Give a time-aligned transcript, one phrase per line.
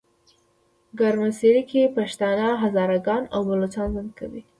[0.99, 4.41] ګرمسیرکې پښتانه، هزاره ګان او بلوچان ژوند کوي.